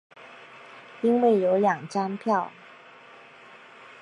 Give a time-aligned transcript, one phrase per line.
[1.03, 2.51] 因为有两张票